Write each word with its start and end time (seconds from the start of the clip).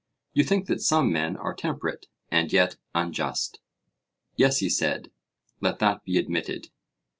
You 0.33 0.43
think 0.43 0.65
that 0.65 0.81
some 0.81 1.11
men 1.11 1.37
are 1.37 1.53
temperate, 1.53 2.07
and 2.31 2.51
yet 2.51 2.75
unjust? 2.95 3.59
Yes, 4.35 4.57
he 4.57 4.67
said; 4.67 5.11
let 5.59 5.77
that 5.77 6.03
be 6.03 6.17
admitted. 6.17 6.71